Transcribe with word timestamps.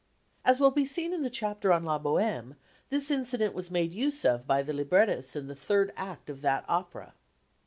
As 0.43 0.59
will 0.59 0.71
be 0.71 0.83
seen 0.83 1.13
in 1.13 1.21
the 1.21 1.29
chapter 1.29 1.71
on 1.71 1.85
La 1.85 1.99
Bohème, 1.99 2.55
this 2.89 3.11
incident 3.11 3.53
was 3.53 3.69
made 3.69 3.93
use 3.93 4.25
of 4.25 4.47
by 4.47 4.63
the 4.63 4.73
librettists 4.73 5.35
in 5.35 5.45
the 5.45 5.53
third 5.53 5.93
act 5.95 6.27
of 6.27 6.41
that 6.41 6.65
opera. 6.67 7.13